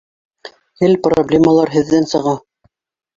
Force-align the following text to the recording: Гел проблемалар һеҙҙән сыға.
Гел 0.79 0.95
проблемалар 1.07 1.73
һеҙҙән 1.75 2.09
сыға. 2.15 2.33